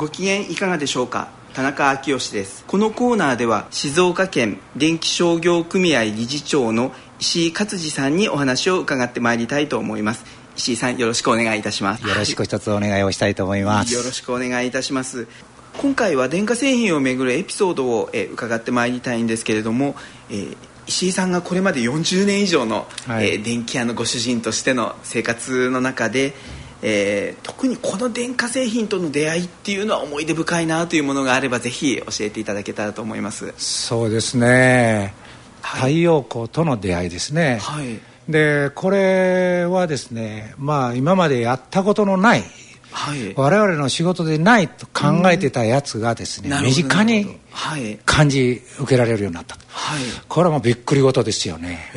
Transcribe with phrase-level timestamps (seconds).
[0.00, 1.28] ご機嫌いかがでしょうか？
[1.52, 2.64] 田中昭義です。
[2.66, 10.24] このコーナーでは静岡県電気商業組合理事長の石井勝次さんにお話を伺ってまいりたいと思います。
[10.56, 12.08] 石井さんよろしくお願いいたします。
[12.08, 13.62] よろしく一つお願いをしたいと思い。
[13.62, 15.26] ます、よろしくお願いいたします。
[15.76, 19.96] 今回は電化製品をめぐるエピソードを、え伺ってまいりたいんですけれども、
[20.30, 20.56] えー、
[20.86, 26.32] 石井さんがこれまで40年以上の、はい、えー、電気屋のご主人としての生活の中で、
[26.82, 33.52] えー、特にこの電化製品との出会いっていうのは思い出深いなというものがあればぜひ教えていただけたらと思います。
[33.58, 35.14] そうですね、
[35.60, 42.44] はい、太陽光との出会いですね、はい、でこれはですねまあ今までやったことのない
[42.92, 47.39] はい、我々の仕事でないと考えてたやつがですね、身近に
[48.04, 49.56] 感じ受けられるようになった。
[49.56, 51.90] と、はい、これはもうびっくり事ですよね。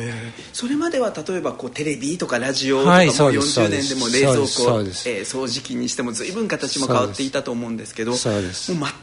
[0.52, 8.20] それまでは例えばこうテレビとかラジオとかも40年でも冷蔵庫、えー、掃除機にしても随分形も変わっていたと思うんですけどもう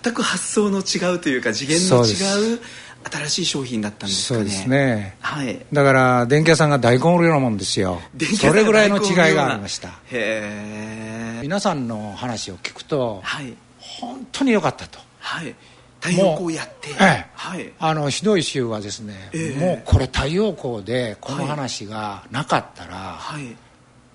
[0.04, 2.60] 全く発想の違うというか次元の違う
[3.04, 4.46] 新しい商品だったんですかね。
[4.46, 8.00] そうですね、はい、だから電気屋さんが大根売るようなもんですよ。
[8.38, 9.90] それぐらいの違いがありました。
[9.90, 15.00] へえ皆さんの話を聞くと、はい、本当に良かったと。
[15.20, 15.56] はい
[16.02, 17.26] 太陽光やって、ええ。
[17.34, 23.44] はい、あのひどい州はですね、えー、もうこれ太陽光でこの話がなかったら、はい、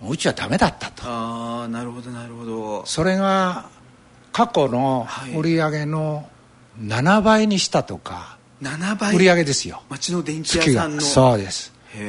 [0.01, 1.05] もううちはダメだったと。
[1.07, 2.85] ああなるほどなるほど。
[2.87, 3.71] それが
[4.33, 5.07] 過去の
[5.37, 6.29] 売り上げの
[6.81, 9.15] 7倍にしたとか、7倍？
[9.15, 9.83] 売り上げですよ。
[9.89, 11.01] 町の電気屋さんの？
[11.01, 11.73] そうです。
[11.93, 12.01] そ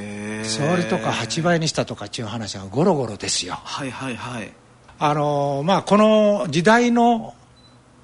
[0.76, 3.54] れとか8倍にしたとかっていう話はゴロゴロですよ。
[3.64, 4.52] はいはいはい。
[5.00, 7.36] あのまあこの時代の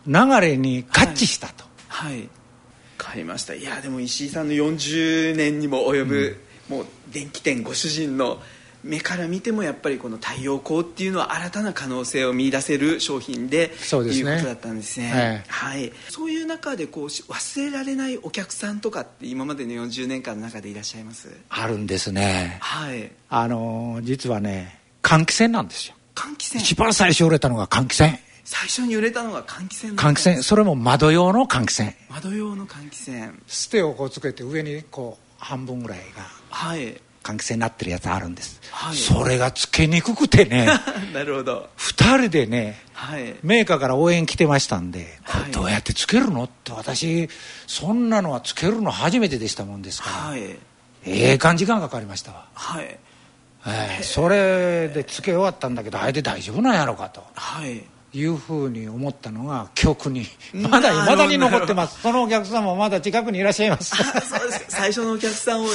[0.08, 1.66] 流れに合致したと。
[1.88, 2.30] はい、はい、
[2.97, 3.53] 買いました。
[3.53, 6.38] いやでも石井さんの40年にも及ぶ、
[6.69, 8.42] うん、もう電気店ご主人の
[8.84, 21.30] 目から見てもやっぱりこの太陽光っていうのは新たな可能性を見出せる商品でそうです、ね、いうことだったんですね、はい、そういう中でこう忘れられないお客さんとかって今までの40年間の中でいらっしゃいます？
[21.47, 22.58] あるんですね。
[22.59, 23.09] はい。
[23.30, 25.96] あの実はね換気扇なんですよ。
[26.13, 26.59] 換気扇。
[26.62, 28.12] 一番最初売れたのが換気扇
[28.44, 30.44] 最初に売れたのが換気扇換気扇。
[30.44, 31.94] それも窓用の換気扇。
[32.09, 33.40] 窓用の換気扇。
[33.48, 37.02] ステをこうつけて上にこう半分ぐらいがはい。
[37.24, 40.68] 換気扇になってるやつあるんです、はい、それがつけにくくてね。
[41.14, 41.70] なるほど。
[41.78, 47.30] 2人でね、はい、メーカーから応援来てましたんでこれどうやってつけるのって私
[47.66, 50.58] そんなのはつけるの初めてでしたもんですから、はい、え
[51.06, 52.46] え感時間かかりましたわ。
[52.54, 53.00] はい。
[53.66, 57.81] えー、それでつけ終わったんだけどあれで大丈夫なんやろうかと、はい、
[58.13, 62.01] いうふうに思ったのが記憶にまだいまだに残ってます。
[62.01, 63.96] そのお客さんもまだ近くにいらっしゃいま す。
[64.69, 65.68] 最初のお客さんを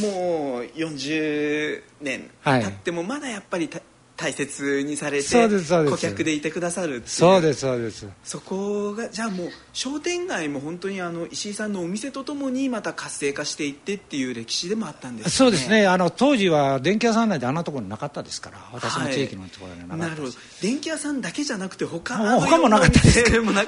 [0.00, 3.70] 今もう40年経ってもまだやっぱり
[4.16, 5.48] 大切にされて
[5.88, 8.08] 顧客でいてくださるそうですそうです。
[8.24, 15.86] そこがじゃあもう商店街も本当にあの石井さんのお店とともにまた活性化していってっていう歴史でもあったんです、ね、そうですね。
[15.86, 18.58] あの当時は電気屋さん内であんなところになかったですから。
[18.72, 20.34] 私の地域のところにはなかった、はい、なるほど。
[20.60, 23.22] 電気屋さんだけじゃなくて他も他もなかったです。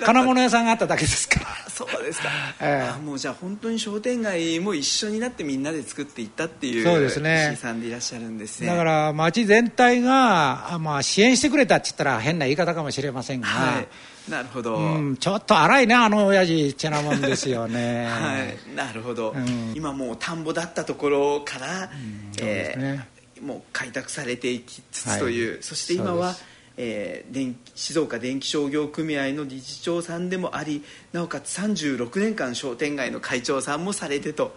[0.04, 1.46] 金物屋さんがあっただけですから。
[1.70, 2.28] そうですか、
[2.60, 7.50] えー、あもうじゃあ本当に商店街も一緒になってみんなで作っていったっていうそうですね。
[7.52, 8.66] 石井さんでいらっしゃるんですね。
[8.66, 13.86] だから町全体がまあ、支援してくれたって言ったら変な言い方かもしれませんが、はい、
[14.30, 18.06] なるほど、うん、ちょっと荒いねあの親父ってなもんですよね。
[18.08, 23.08] はいなるほど、うん、今もう田んぼだったところから、うん、えーね、
[23.42, 26.36] もう開拓されていきつつという、はい、そして今は
[26.82, 30.82] えー、電静岡電気商業組合の理事長さんでもあり
[31.12, 34.56] なおかつ36年間商店街の会長さんもされてと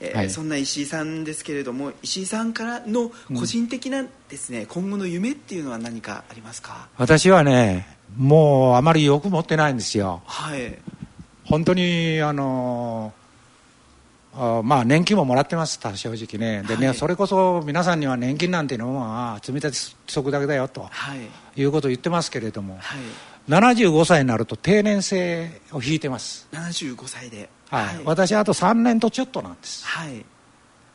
[0.00, 6.88] えーはい、そんな石井さんですけれども石井さんからの個人的なですね、うん、今後の夢っていうのは何かありますか？
[6.98, 10.22] 私はねもうあまりよく持ってないんですよ。
[10.26, 10.78] はい。
[11.44, 13.12] 本当にあの
[14.36, 16.66] あまあ年金ももらってます正直ね。
[16.66, 21.14] でね、はい、それこそ皆さんには年金なんていうのは積み立て則だけだよと、は
[21.56, 22.98] い、いうことを言ってますけれども、はい、
[23.48, 26.48] 75歳になると定年制を引いてます。
[26.52, 27.48] 75歳で。
[27.70, 30.24] はい、私あと3年とちょっとなんです、はい、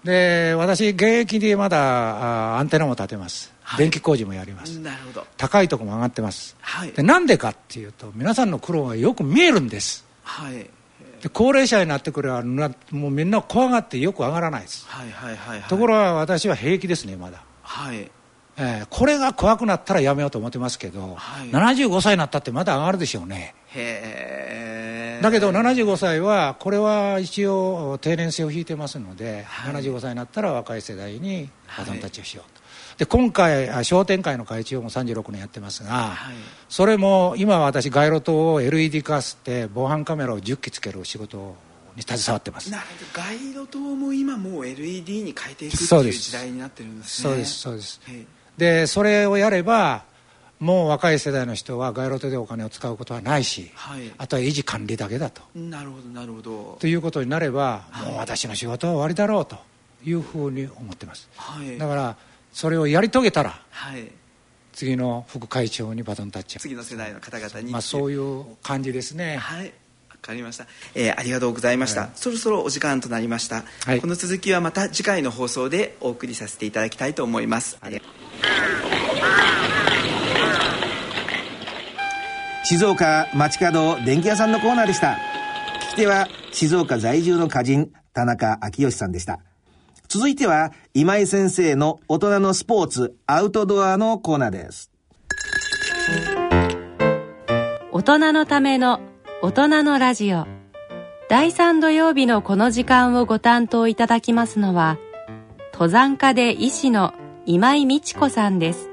[0.03, 5.27] で私現役でまだアンテナも立てます、電気工事もやります、なるほど。
[5.37, 10.69] 高いところも上がってます、はい、でなんでかっていうと皆さんの苦労がよく見えるんです、はい、
[11.21, 17.43] で高齢者になってくればもうみんな怖がってよく上がらないです、はいはいはい、はい、ところが私は平気ですねまだ。
[17.61, 18.09] はい。
[18.61, 23.55] えー、これが怖くなったらやめようと思ってますけど、はい、75歳になったってまだ上がるでしょうね。
[23.67, 32.58] へだけど75歳はこれは一応定年制を引いてますので、はい、75歳になったら若い世代にバトンタッチをしようと、
[32.99, 36.35] で今回商店会の会長も36年やってますが、はい、
[36.67, 41.55] それも今私街路灯を LED 化して防犯カメラを10機つける仕事
[41.95, 42.69] に携わってます。
[42.69, 43.23] なるほど。
[43.23, 47.29] 街路灯も今もう LED に変えていくっていう時代になってるんですね。
[47.29, 48.01] そうですそうです。
[48.57, 50.03] でそれをやれば
[50.59, 55.41] もう若い世代の人は街路灯でお金を使うことはないし、はい、あとは維持管理だけだと。
[55.55, 56.77] なるほどなるほど。
[56.81, 59.55] ということになれば、はい、もう私の仕事は終わりだろうと
[60.03, 62.17] いうふうに思ってます、はい、だから
[62.51, 64.11] それをやり遂げたら、はい、
[64.73, 66.59] 次の副会長にバトンタッチ。
[66.59, 69.37] 次の世代の方々に、まあ、そういう感じですね。
[69.37, 69.73] はい。
[70.09, 78.01] わかりました、えー、ありがとうございました、はい、そろそろお時間となりました、はい、この続きはまた次回の放送でお送りさせていただきたいと思います、はい、
[82.65, 85.17] 静岡町角電気屋さんのコーナーでした。
[85.83, 89.39] 聞き手は静岡在住の歌人田中昭義さんでした
[90.11, 94.89] 続いては、今井先生の大人のスポーツ、アウトドアのコーナーです。
[97.91, 99.01] 大人のための
[99.43, 100.47] 大人のラジオ。
[101.29, 104.97] 第3土曜日のこの時間をご担当いただきますのは、
[105.73, 107.13] 登山家で医師の
[107.45, 108.89] 今井美智子さんです。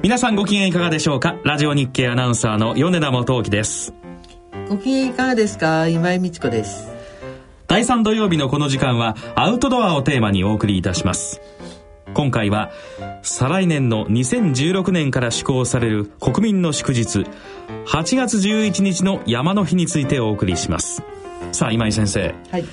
[0.00, 1.36] 皆さんご機嫌いかがでしょうか？
[1.44, 3.92] ラジオ日経アナウンサーの米田元樹です。
[4.70, 5.86] ご機嫌いかがですか？
[5.86, 6.95] 今井美智子です。
[7.68, 11.40] 第3土曜日のこの時間はアウトドアをテーマにお送りいたします。
[12.14, 12.70] 今回は
[13.22, 17.26] 再来年の2016年から施行される国民の祝日
[17.86, 21.02] 8月11日の山の日についてお送りします。
[21.50, 22.64] さあ今井先生、はい。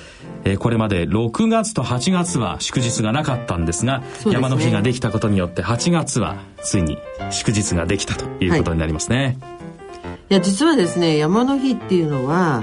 [0.44, 6.98] えー、これまで6月と8月は祝日がなかったんですが、ね、山の日ができたことによって8月はついに
[7.30, 12.62] 祝日ができたということになりますね、はい、いや実はですね山の日っていうのは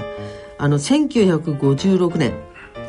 [0.62, 2.34] あの1956年。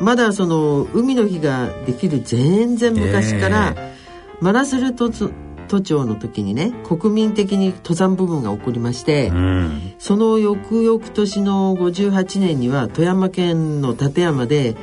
[0.00, 5.10] まだその海の日ができる全然昔から、えー、マラスル都
[5.68, 14.76] 都庁の時にね国民的に登山部分が起こりまして、うん、その翌々年の58年には富山県の立山で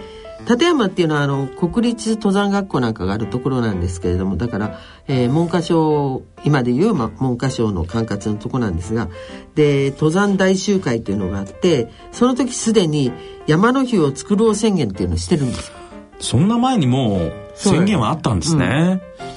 [0.48, 4.80] 立山っていうのはあの国立登山学校なんかがあるところなんですけれどもだから、
[5.14, 9.10] えー、文科省今でいう、ま、文科省の管轄のとこなんですが
[9.56, 13.12] で登山大集会というのがあってその時すでに
[13.46, 15.74] 山の日を作ろう宣言っていうのをしてるんです。
[16.22, 19.28] そんな前にもう宣言はあったんですね、うん、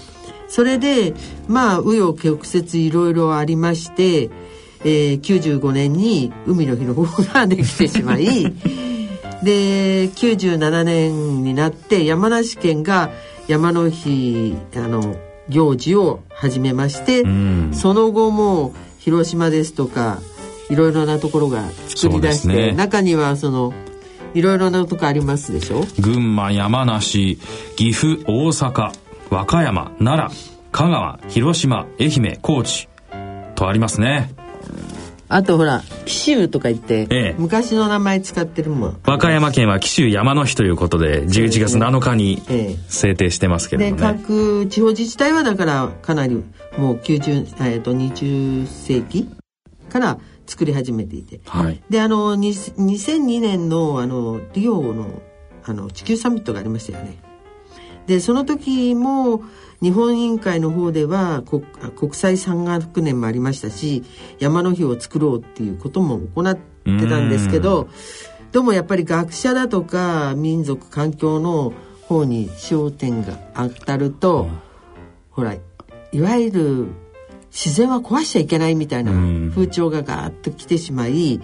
[0.49, 1.15] それで
[1.49, 4.31] まあ紆余曲折いろいろありまして、
[4.85, 8.27] えー、95年に海の日の方ができてしまい
[9.43, 13.11] で97年になって山梨県が
[13.49, 15.17] 山の日あの
[15.49, 20.21] 行事を始めまして、うん、その後も広島ですとか
[20.71, 23.75] いろいろなところが作り出して、ね、中にはその
[24.33, 25.85] いろいろなとこありますでしょ？
[26.01, 27.39] 群馬山梨
[27.77, 28.93] 岐阜大阪
[29.31, 32.89] 和歌山奈良香川広島愛媛高知
[33.55, 34.35] とありますね
[35.35, 39.01] あとほら紀州とか言って、ええ、昔の名前使ってるもん。
[39.05, 42.41] 和歌山県は紀州山の日ということで11月7日に
[42.87, 46.37] 制定してますけどもね、各地方自治体はだからかなり
[46.79, 49.29] もう90、えー、と20世紀
[49.89, 55.21] から作り始めていて、はい、であの2002年のあのリオの
[55.65, 57.19] あの地球サミットがありましたよね。
[58.07, 59.43] でその時も
[59.85, 61.43] 日本委員会の方では
[61.95, 64.03] 国際山岳年もありましたし
[64.39, 66.61] 山の日を作ろうっていうことも行って
[67.07, 67.91] たんですけど
[68.51, 71.75] どうもやっぱり学者だとか民族環境の
[72.09, 74.49] 方に焦点が当たると
[75.31, 76.87] ほらいわゆる
[77.51, 79.13] 自然は壊しちゃいけないみたいな
[79.51, 81.43] 風潮がガーッと来てしまい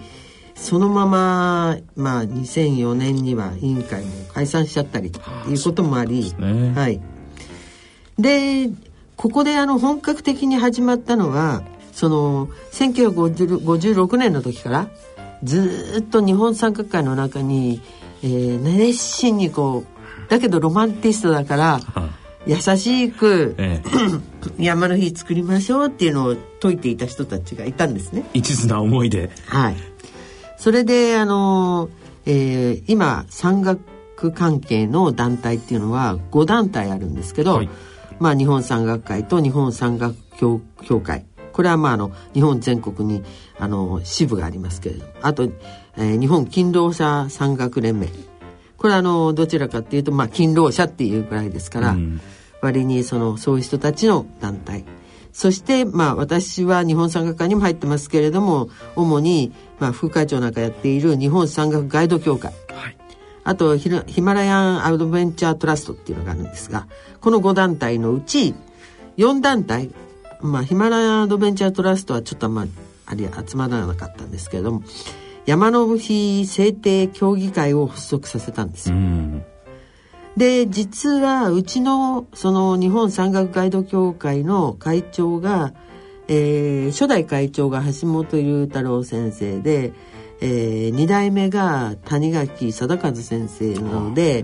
[0.55, 7.01] そのまま、まあ、2004年には委員会も解散しちゃったりということもあり、ね、はい。
[8.21, 8.69] で
[9.15, 14.87] ここであの本格的に始まったのはその1956年の時から
[15.43, 17.81] ずっと日本三角界の中に、
[18.23, 21.79] えー、熱心にこうだけどロマンティストだから
[22.45, 23.89] 優しく、ええ、
[24.63, 28.25] 山の日作りましょうっていうのを説いていた人たちがいたんですね。
[28.33, 29.29] 一途な思いで。
[29.45, 29.75] はい。
[30.57, 31.89] それであの、
[32.25, 37.69] えー、今山岳関係の団体っていうのは5団体あるんですけど、はい
[38.21, 41.25] まあ、日本山岳会と日本山岳協協会。
[41.53, 43.23] これはまああの日本全国に
[43.59, 45.43] あの支部がありますけれどあと、
[45.97, 48.07] えー、日本勤労者山岳連盟。
[48.77, 52.21] これはあのどちらかっていうとまあ勤労者っていうぐらいですから、うん、
[52.61, 54.85] 割にそのそういう人たちの団体。
[55.33, 62.97] そしてまあ私は日本山岳会にも入ってますけれども主にまあ副会長なんかやっている日本山岳ガイド協会、はい、
[63.43, 66.87] あとヒマラヤンアドベンチャートラストっていうのがあるんですが
[67.19, 68.53] この5団体のうち
[69.17, 69.89] 4団体
[70.41, 72.65] まあヒマラヤンアドベンチャートラストはちょっとまあ
[73.05, 74.83] あり集まらなかったんですけれども
[75.45, 78.95] 山信制定協議会を発足させたんですよ。
[80.37, 85.73] で実はうちのその日本山岳ガイド協会の会長が、
[86.33, 89.91] えー、初代会長が橋本龍太郎先生で
[90.43, 94.43] えー、2代目が谷垣貞和先生なので、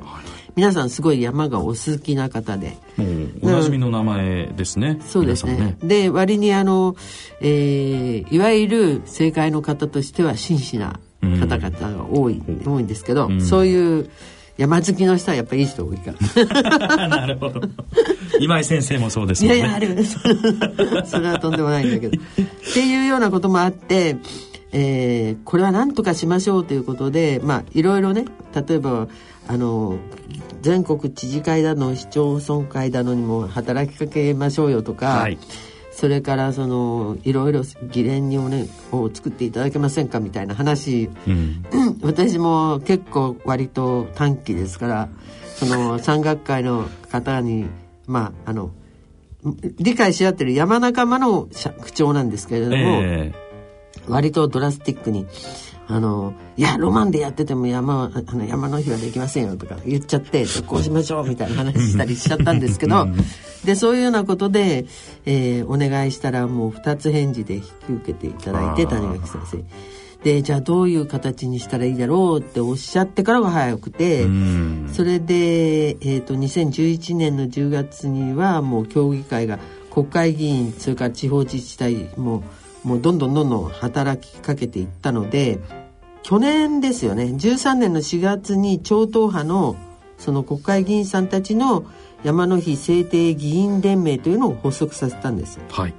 [0.56, 2.78] 皆さんすごい山がお好きな方で。
[3.42, 5.00] おなじみの名前ですね。
[5.06, 6.96] そうですね、ね、で割にあの、
[7.42, 14.10] えー、いわゆる政界の方としては真摯な方々が多い、うん、多いんですけど、うん、そういう
[14.58, 16.14] 山好きの人はやっぱりいい人多いか
[16.46, 17.08] ら。
[17.10, 17.62] なるほど
[18.40, 19.58] 今井先生もそうですもんね。
[19.58, 20.04] いやいやある
[21.06, 22.18] それはとんでもないんだけど。
[22.18, 24.18] っていうようなこともあって
[24.72, 29.08] えー、これは何とかしましょうということでまあいろいろね例えば
[29.48, 29.98] あの
[30.62, 35.38] 全国知事会だの市町村会だのにも働きかけましょうよとか、はい、
[35.92, 41.66] それからそのいろいろ議連にを,、ね、を作っていただけませんかみたいな話、うん、
[42.04, 45.10] 私も結構割と短期ですから
[45.56, 47.68] その山岳会の方に
[48.08, 48.72] まああの
[49.78, 51.48] 理解し合ってる山仲間の
[51.82, 52.76] 区長なんですけれども。
[52.76, 53.48] えー
[54.08, 55.28] 割とドラスティックに、
[55.88, 63.08] あの、いや、ロマンでやってても山、あの山の日はできませんよとか言っちゃって、こうしましょうみたいな話したりしちゃったんですけど、
[63.64, 64.86] で、そういうようなことで、
[65.26, 69.64] えー、お願いしたらもう二つ返事で引き受けていただいて、谷垣先生。
[70.24, 74.26] で、じゃあどういう形にしたらいいだろうっておっしゃってからが早くて、
[74.94, 79.60] それで、えっ、ー、と、2011年の10月にはもう協議会が
[79.92, 82.44] 国会議員、それから地方自治体も
[82.88, 85.60] もうどんどんどんどん働きかけていったので
[86.24, 89.76] 去年ですよね13年の4月に超党派の
[90.18, 91.86] その国会議員さんたちの
[92.24, 95.60] 山の日制定議員連盟というのを発足させたんです。
[95.70, 95.94] はい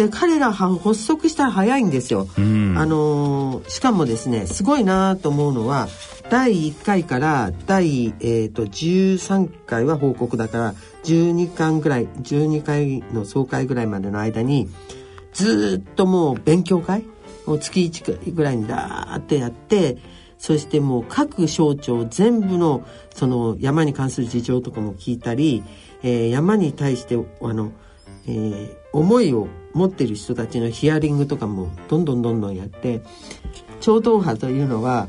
[0.00, 2.26] で彼らは発足したら早いんですよ。
[2.38, 5.88] あのしかもですねすごいなと思うのは
[6.30, 14.70] 第1回から第、えーと、と13回は報告だから12巻ぐらい12回の総会ぐらいまでの間に
[15.34, 17.04] ずっともう勉強会
[17.46, 19.98] を月1ぐらいにダーってやって
[20.38, 25.62] そしてもう各省庁全部のその山に関する事情とかも聞いたり、
[26.02, 27.72] えー、山に対してあの、
[28.30, 33.02] えー、思いを持ってる人たちのヒアリングとかもどんどんどんどんやって
[33.80, 35.08] 超党派というのは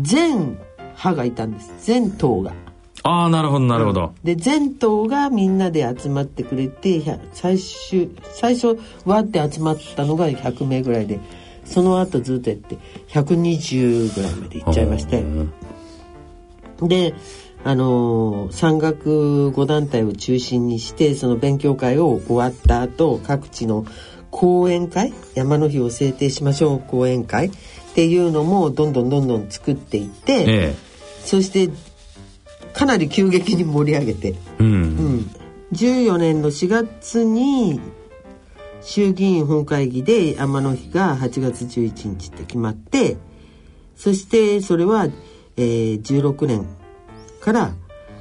[0.00, 1.72] 全派がいたんです。
[1.80, 2.52] 全党が。
[3.04, 7.00] ああなるほどなるほど、で全党がみんなで集まってくれて
[7.32, 11.20] 最終最初わって集まったのが100名ぐらいで
[11.64, 12.76] その後ずっとやって
[13.08, 15.24] 120ぐらいまでいっちゃいまして。
[16.82, 17.14] で
[17.64, 23.84] あの山岳5団体を中心にしてその勉強会を終わった後各地の
[24.30, 27.50] 講演会山の日を制定しましょう講演会っ
[27.94, 30.74] ていうのもどんどんどんどん作っていって、ええ、
[31.24, 31.68] そして
[32.72, 35.30] かなり急激に盛り上げて、うん、うん、
[35.72, 37.80] 14年の4月に
[38.82, 43.16] 衆議院本会議で天の日が8月11日って決まって
[43.96, 45.08] そしてそれは、
[45.56, 46.66] えー、16年
[47.40, 47.74] から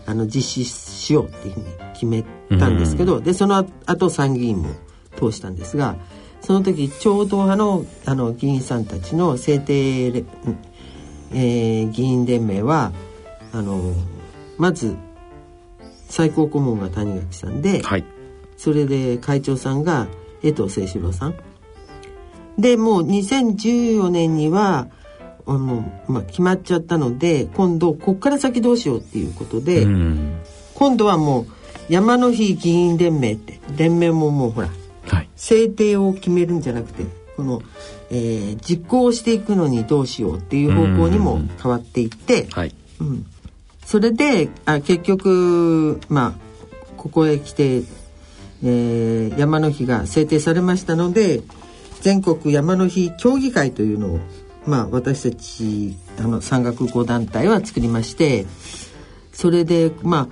[0.06, 2.24] あの実施しようっていうふうに決め
[2.58, 4.70] たんですけど、うん、でその後参議院も
[5.18, 5.98] 通したんですが
[6.42, 12.94] その時超党派のあの議員さんたちの制定、えー、議員連盟は
[13.52, 13.94] あの
[14.58, 14.96] まず
[16.08, 18.06] 最高顧問が谷垣さんで、はい、
[18.56, 20.08] それで会長さんが
[20.42, 21.36] 江藤清志郎さん。
[22.58, 24.88] でもう2014年には
[25.48, 29.88] あの、まあ、決まっちゃったので今度こっから先どうしようっていうことで、
[30.76, 31.48] 今度はもう
[31.90, 34.70] 山の日議員連盟って連盟ももうほら、
[35.08, 37.06] はい、制定を決めるんじゃなくて
[37.38, 37.62] この、
[38.10, 42.76] えー、実行していくのにどうしようっていう方向にも変わっていって、はい。
[43.00, 43.26] うん、
[43.86, 46.48] それであ結局まあ
[46.98, 47.84] ここへ来て、
[48.64, 51.42] えー、山の日が制定されましたので
[52.02, 54.20] 全国山の日協議会というのを、
[54.68, 58.46] まあ、私たちあの山岳5団体は作りまして
[59.32, 60.28] それでま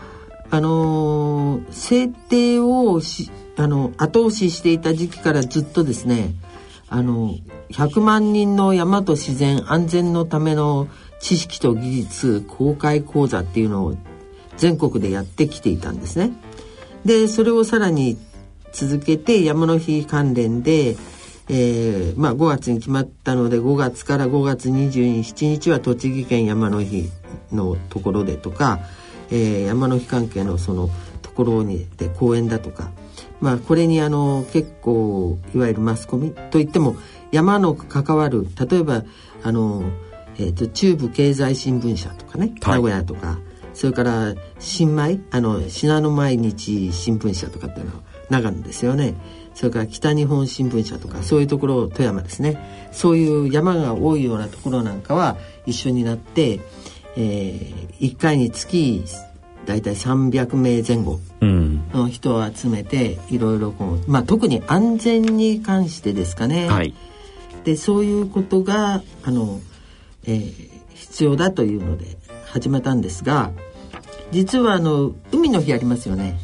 [0.51, 6.34] ああのー、制定をしあの後押ししていた時期からずっとですね
[6.89, 7.36] あの
[7.72, 10.88] 100万人の山と自然安全のための
[11.20, 13.96] 知識と技術公開講座っていうのを
[14.58, 16.34] 全国でやってきていたんですね。
[17.06, 18.18] でそれをさらに
[18.72, 20.98] 続けて山の日関連で、
[21.47, 27.09] えーまあ、5月に決まったので5月から5月27日は栃木県山の日
[27.51, 28.79] のところでとか、
[29.29, 30.89] えー、山の日関係のその
[31.21, 32.89] ところにで講演だとか、
[33.41, 36.95] まあ、これにあの結構いわゆるマスコミといっても
[37.31, 39.03] 山の関わる例えば
[39.43, 39.83] あの、
[40.37, 43.37] えーと、中部経済新聞社とかね、名古屋とか
[43.75, 49.13] それから新米あの信濃毎日新聞社とかっていうのは長野ですよね
[49.55, 52.89] それから北日本新聞社とかそういうところ富山ですね。
[52.91, 56.59] そういう山が多いようなところなんかは一緒になって、
[57.17, 59.03] えー、1回につき
[59.65, 66.93] 大体300名前後の人を集めていろいろこう、まあ、特に安全に関してですかね、はい、
[67.63, 69.59] でそういうことがあの、
[70.25, 73.51] えー、必要だというので始めたんですが
[74.31, 76.38] 実はあの海の日ありますよね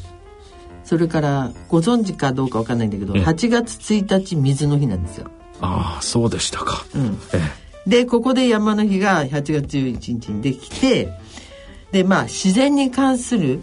[0.92, 5.32] それからご存知かどうかわかんないんだけど8月1日水の日なんですよ。
[5.62, 7.18] ああそうでしたか、うん、
[7.88, 11.08] でここで山の日が8月11日にできて
[11.94, 13.62] でまあ自然に関する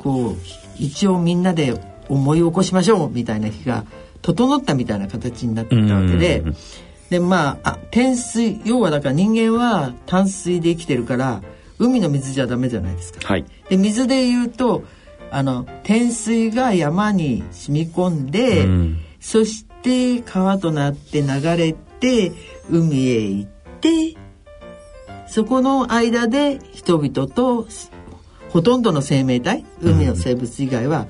[0.00, 0.36] こう
[0.80, 3.84] 一応みんなで思い起こしましょうみたいな日が
[4.20, 6.42] 整ったみたいな形になってたわけで、
[7.08, 11.40] でまああ天水要はだから人間は淡水で生きてるから
[11.78, 13.20] 海の水じゃダメじゃないですか。
[13.22, 14.82] はい、で水で言うと
[15.30, 22.32] あの天水が山に染み込んで、うん、そして川となって流れて
[22.70, 24.16] 海へ行って
[25.26, 27.66] そこの間で人々と
[28.50, 31.06] ほとんどの生命体海の生物以外は、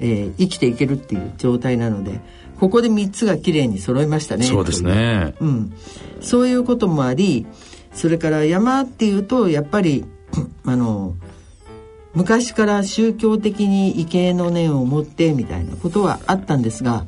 [0.00, 2.20] うん、えー、生きていけるっていう状態なので
[2.60, 4.44] ここで3つがきれいに揃いましたね。
[4.44, 5.72] そうですね、うん、
[6.20, 7.46] そういうこともあり
[7.92, 10.04] それから山っていうとやっぱり
[10.64, 11.14] あの
[12.14, 17.04] 昔から宗教的に畏敬の念を持ってみたいなことはあったんですが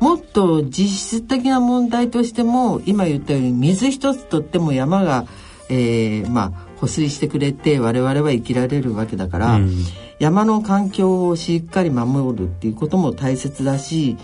[0.00, 5.26] もっと実質的な問題としても今言ったように水一つとっても山が
[5.68, 9.72] えー、まあ保水してくれて我々は生きられるわけだから、うん、
[10.18, 14.16] 山の環境をしっかり守るっていうことも大切だし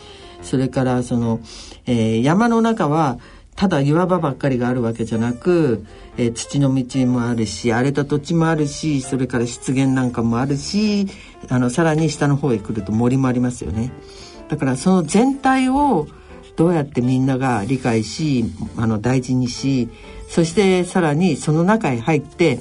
[0.42, 1.40] それからその、
[1.86, 3.18] えー、山の中は
[3.56, 5.84] ただ岩場ばっかりがあるわけじゃなく、
[6.16, 11.06] えー、土の道もあるし荒れた土地もあるしそれから湿原なんかもあるし
[11.48, 13.92] あのさらに下の方へ来ると森もありますよね。
[14.48, 16.08] だからその全体を
[16.56, 18.44] どうやってみんなが理解し
[18.76, 19.88] あの大事にし
[20.28, 22.58] そしてさらにその中へ入って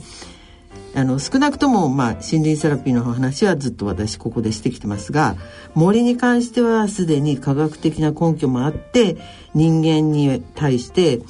[0.93, 5.35] あの少なくとも、まあ、森林セラピーの話はずっと私ここでしてきてますが
[5.73, 9.17] 森に関してはすでに科学的な根拠もあって
[9.53, 11.21] 人間に対して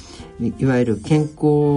[0.58, 1.36] いわゆる健康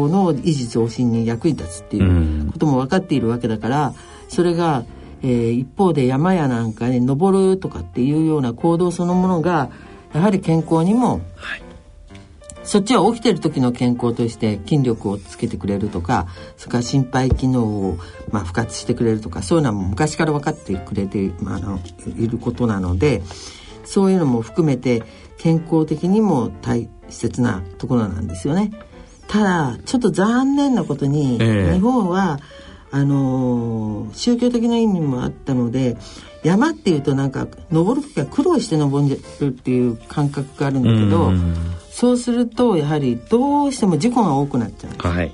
[0.08, 3.94] の維持増進に役に立つっていうことも分かっているわけだから
[4.28, 4.84] それが、
[5.22, 9.70] えー、一方で山やなんかに登るとかっていうような行動そのものが
[10.14, 11.62] やはり健康にも、はい、
[12.64, 17.98] そっちは起きてる時の健康として筋力をつけてくれるとかそれから心肺機能を、
[18.30, 21.78] まあ、復活してくれるとかそういうのは昔から分かってくれて、まあ、あの
[22.16, 23.22] いることなので
[23.84, 25.02] そういうのも含めて
[25.38, 28.72] 健康的にも大切なところなんですよね。
[29.28, 32.38] ただちょっと残念なことに、日本は
[32.90, 35.96] あのー、宗教的な意味もあったので
[36.44, 41.32] 山っていうとなんか登る時は苦労して登るっていう感覚があるんだけど、
[41.90, 45.06] そうするとやはりどうしても事故が多くなっちゃうんです。
[45.06, 45.32] はい、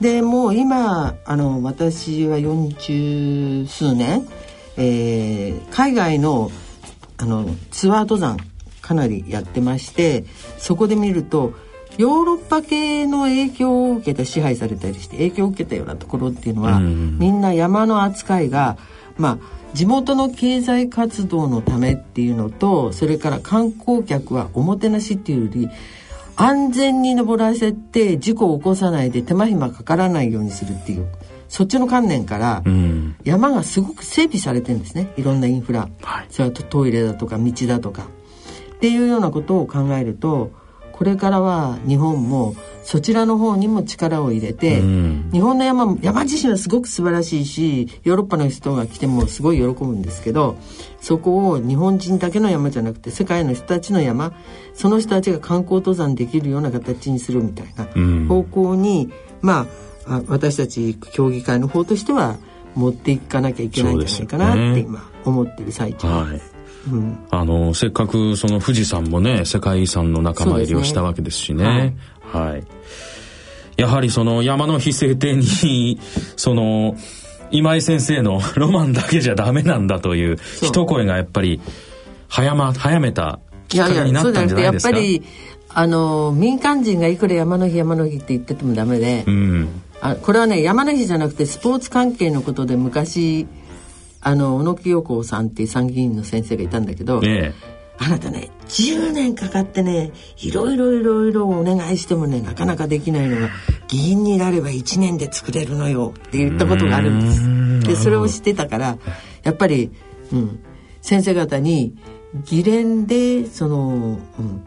[0.00, 4.28] でもう今あの私は40数年、
[4.76, 6.50] えー、海外の
[7.18, 8.36] あのツアー登山
[8.80, 10.24] かなりやってまして
[10.58, 11.54] そこで見ると
[11.98, 18.78] ヨーロッパ系の影響を受けて支配されたりして影響を受けたようなところっていうのは、みんな山の扱いが
[19.18, 25.68] まあ地元の経済活動のためっていうのとそれから観光客はおもてなしっていうより
[26.36, 31.06] 安全に登らせて事故を起こさないで手間暇かからないようにするっていう
[31.48, 32.62] そっちの観念から、
[33.24, 35.12] 山がすごく整備されてるんですね。
[35.18, 38.06] いろんなインフラ、はい、それはトイレだとか道だとか。
[38.76, 40.50] っていうようなことを考えると
[40.92, 50.56] これからは日本もそちらの方にも力を入れて、うん、日本の山山自身はすごく素晴らしいしヨーロッパの人が来てもすごい喜ぶんですけど
[51.00, 54.32] そこを日本人だけの山じゃなくて世界の人たちの山
[54.74, 57.86] その人たちが観光登山できるような形にするみたいな
[58.28, 59.10] 方向に、
[59.42, 59.66] うん、ま
[60.06, 62.36] あ私たち協議会の方としては
[62.74, 66.51] 持っていかなきゃいけないんじゃないかなって今思ってる最中です。
[67.30, 72.64] あのせっかくその富士山もね世界遺産の仲間入りをしたわけですしね、ねはい、はい、
[73.76, 76.00] やはりその山の日制定に
[76.36, 76.96] その
[77.50, 81.60] 今井先生の ロマンだけじゃダメなんだという一声がやっぱり
[82.28, 84.90] 早,、ま、早めたきっかけになったんじゃないですか？
[84.90, 85.22] やっぱり
[85.74, 89.68] あの民間人がいくら山の日山の日って言っててもダメで、うん、
[90.00, 93.46] あこれはね山の日じゃなくてスポーツ関係のことで昔
[94.22, 97.54] あの小野清子さんっていう参議院の先生がいたんだけど、ええ、
[97.98, 103.50] あなたね10年かかってねいろいろいろいろお願いしてもねなかなかできないのが
[103.88, 107.96] 議員になれば1年で作れるのよって言ったことがあるんです。
[107.96, 108.98] でそれを知ってたから
[109.42, 109.90] やっぱり、
[110.32, 110.60] うん、
[111.00, 111.96] 先生方に
[112.44, 114.66] 議連でその、うん、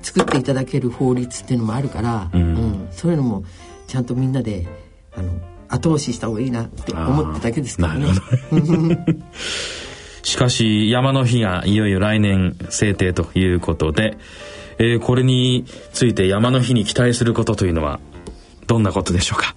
[0.00, 3.44] 作っていただける法律っていうのもあるから、うん、うん、そういうのも
[3.86, 4.66] ちゃんとみんなで
[5.14, 5.32] あの
[5.86, 8.08] 後押しした方がいいなって思っただけですからね。
[10.22, 14.18] しかし山の日がいよいよ来年制定ということで、
[14.78, 18.00] えー、これについて山の日に期待することというのは
[18.66, 19.54] どんなことでしょうか？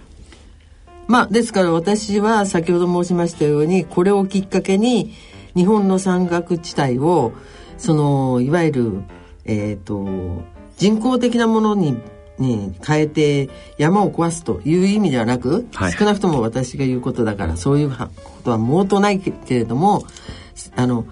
[1.07, 5.11] まあですから私は先ほど申しましたようにこれをきっかけに
[5.55, 7.33] 日本の山岳地帯を
[7.79, 9.01] そのいわゆる
[9.45, 10.43] えっ、ー、と
[10.77, 11.97] 人工的なものに
[12.39, 18.07] に変えて山を壊すという意味ではなく、はい、少なくとも私が言うことだからそういうこ
[18.43, 20.03] とは毛頭ないけれども
[20.75, 21.05] あの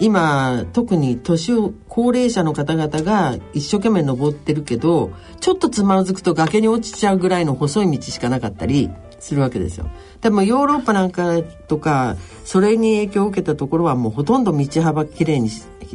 [0.00, 9.88] 今特に年を高齢者の方々が一生懸命登ってるけどちょっとつまずくと崖に落ちちゃうぐらいの細い道しかなかったりするわけですよ。
[10.20, 15.50] でもヨーロッパなんかとかそれに影響を受けたところはもうほとんど道幅きれいに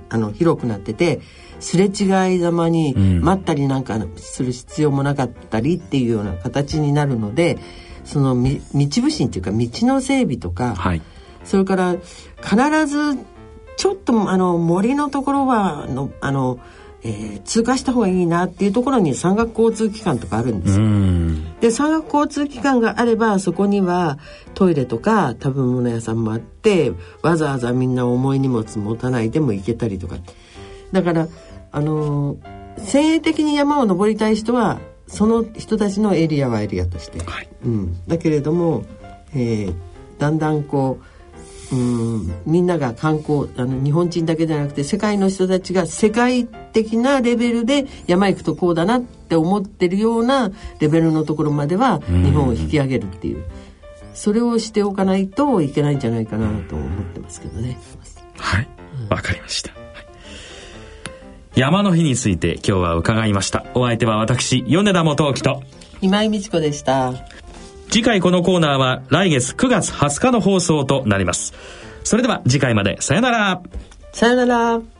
[0.10, 1.20] あの広くなってて
[1.60, 7.58] すれ違いざまに待ったりなんかする必要もなかったりっていうような形になるので
[8.06, 11.02] その道不審っていうか道の整備とか、はい、
[11.44, 11.96] それから
[12.42, 13.20] 必ず
[13.78, 16.60] ちょっとあの森のところはのあの、
[17.04, 20.80] えー、通過した方がいいなっていうところに山岳交通機関とかあるんです。
[20.80, 20.86] よ。
[21.62, 24.18] で山岳交通機関があればそこには
[24.54, 26.92] トイレとか食べ物屋さんもあって
[27.22, 30.18] わざわざみんな重い荷物持たないでも行けたりとか。
[30.92, 31.28] だから
[31.72, 32.38] あの
[32.78, 38.86] 先鋭的に山を登りたい人はその人たちのエリアはエリアとして、はい、うん、だけれども、
[39.34, 39.76] えー、
[40.20, 41.00] だんだんこ
[41.72, 41.80] う、う
[42.20, 53.44] ん、みんなが観光あの日本人だけじゃなくて世界の人たちが世界的なレベルで山行くとこうだなって思ってるようなレベルのところまでは日本を引き上げるっていう、う
[54.20, 57.78] それをしておかないといけないんじゃないかなと思ってますけどね。
[58.36, 58.68] はい。
[59.10, 59.72] わ、かりました。
[61.56, 63.66] 山の日について今日は伺いました。
[63.74, 65.64] お相手は私米田元樹と。
[66.02, 67.14] 今井美智子でした。
[67.90, 71.54] 次回このコーナーは来月9月20日の放送となります。
[72.04, 72.98] それでは次回まで。
[73.02, 73.62] さよなら。
[74.12, 74.99] さよなら